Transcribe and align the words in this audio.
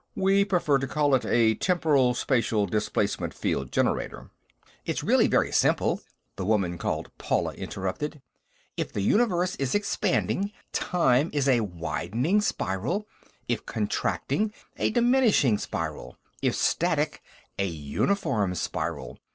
We 0.15 0.43
prefer 0.45 0.79
to 0.79 0.87
call 0.87 1.13
it 1.13 1.27
a 1.27 1.53
temporal 1.53 2.15
spatial 2.15 2.65
displacement 2.65 3.35
field 3.35 3.71
generator." 3.71 4.31
"It's 4.83 5.03
really 5.03 5.27
very 5.27 5.51
simple," 5.51 6.01
the 6.37 6.43
woman 6.43 6.79
called 6.79 7.11
Paula 7.19 7.53
interrupted. 7.53 8.19
"If 8.75 8.91
the 8.91 9.03
universe 9.03 9.55
is 9.57 9.75
expanding, 9.75 10.53
time 10.71 11.29
is 11.33 11.47
a 11.47 11.59
widening 11.59 12.41
spiral; 12.41 13.07
if 13.47 13.63
contracting, 13.67 14.51
a 14.75 14.89
diminishing 14.89 15.59
spiral; 15.59 16.17
if 16.41 16.55
static, 16.55 17.21
a 17.59 17.67
uniform 17.67 18.55
spiral. 18.55 19.19